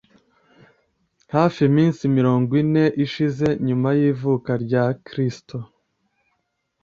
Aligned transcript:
Hafi 1.33 1.59
iminsi 1.69 2.01
mirongo 2.17 2.51
ine 2.63 2.85
ishize 3.05 3.47
nyuma 3.67 3.89
y’ivuka 3.99 4.51
rya 4.63 4.85
Kristo 5.05 5.57